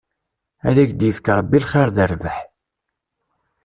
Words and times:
Ad 0.67 0.77
ak-d-yefk 0.83 1.27
Rebbi 1.37 1.59
lxir 1.63 1.89
d 1.95 1.97
rrbeḥ. 2.11 2.37